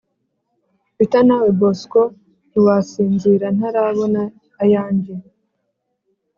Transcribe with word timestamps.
Peter 0.95 1.23
nawe 1.27 1.47
bosco 1.59 2.01
ntiwasinzira 2.49 3.47
ntarabona 3.57 4.21
ayanjye 4.63 5.13